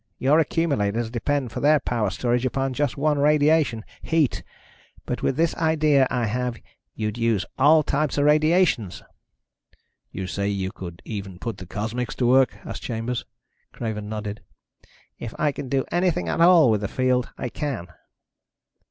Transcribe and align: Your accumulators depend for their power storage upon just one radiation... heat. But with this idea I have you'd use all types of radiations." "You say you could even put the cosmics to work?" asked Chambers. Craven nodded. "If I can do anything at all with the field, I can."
Your 0.17 0.39
accumulators 0.39 1.11
depend 1.11 1.51
for 1.51 1.59
their 1.59 1.79
power 1.79 2.09
storage 2.09 2.43
upon 2.43 2.73
just 2.73 2.97
one 2.97 3.19
radiation... 3.19 3.85
heat. 4.01 4.41
But 5.05 5.21
with 5.21 5.37
this 5.37 5.55
idea 5.57 6.07
I 6.09 6.25
have 6.25 6.57
you'd 6.95 7.19
use 7.19 7.45
all 7.59 7.83
types 7.83 8.17
of 8.17 8.25
radiations." 8.25 9.03
"You 10.11 10.25
say 10.25 10.47
you 10.47 10.71
could 10.71 11.03
even 11.05 11.37
put 11.37 11.59
the 11.59 11.67
cosmics 11.67 12.15
to 12.15 12.25
work?" 12.25 12.57
asked 12.65 12.81
Chambers. 12.81 13.25
Craven 13.73 14.09
nodded. 14.09 14.41
"If 15.19 15.35
I 15.37 15.51
can 15.51 15.69
do 15.69 15.85
anything 15.91 16.27
at 16.27 16.41
all 16.41 16.71
with 16.71 16.81
the 16.81 16.87
field, 16.87 17.29
I 17.37 17.49
can." 17.49 17.85